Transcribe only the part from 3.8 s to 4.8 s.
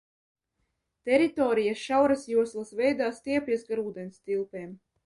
ūdenstilpēm.